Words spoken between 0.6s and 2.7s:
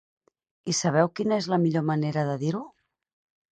I sabeu quina és la millor manera de dir-ho?